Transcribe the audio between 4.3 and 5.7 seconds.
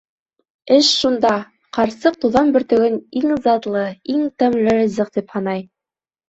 тәмле ризыҡ тип һанай.